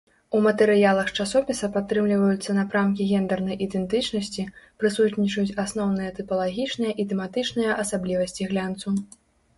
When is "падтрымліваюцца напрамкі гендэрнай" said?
1.75-3.59